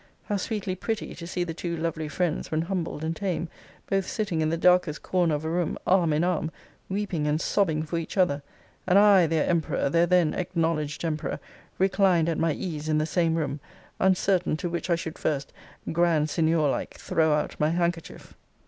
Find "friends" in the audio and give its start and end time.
2.07-2.49